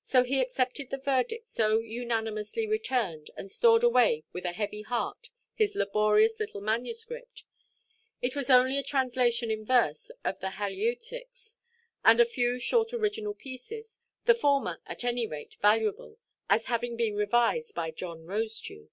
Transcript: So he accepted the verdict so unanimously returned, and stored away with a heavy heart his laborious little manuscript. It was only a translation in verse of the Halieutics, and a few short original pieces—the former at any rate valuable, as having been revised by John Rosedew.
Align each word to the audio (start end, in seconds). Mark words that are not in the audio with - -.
So 0.00 0.24
he 0.24 0.40
accepted 0.40 0.88
the 0.88 0.96
verdict 0.96 1.46
so 1.46 1.80
unanimously 1.80 2.66
returned, 2.66 3.28
and 3.36 3.50
stored 3.50 3.82
away 3.84 4.24
with 4.32 4.46
a 4.46 4.52
heavy 4.52 4.80
heart 4.80 5.28
his 5.52 5.74
laborious 5.74 6.40
little 6.40 6.62
manuscript. 6.62 7.44
It 8.22 8.34
was 8.34 8.48
only 8.48 8.78
a 8.78 8.82
translation 8.82 9.50
in 9.50 9.66
verse 9.66 10.10
of 10.24 10.40
the 10.40 10.52
Halieutics, 10.52 11.58
and 12.02 12.20
a 12.20 12.24
few 12.24 12.58
short 12.58 12.94
original 12.94 13.34
pieces—the 13.34 14.34
former 14.34 14.80
at 14.86 15.04
any 15.04 15.26
rate 15.26 15.58
valuable, 15.60 16.16
as 16.48 16.68
having 16.72 16.96
been 16.96 17.14
revised 17.14 17.74
by 17.74 17.90
John 17.90 18.24
Rosedew. 18.24 18.88